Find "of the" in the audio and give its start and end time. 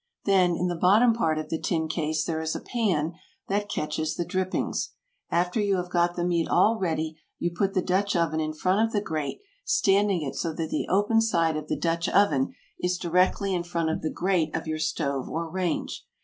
1.37-1.59, 8.83-9.01, 11.55-11.77, 13.91-14.09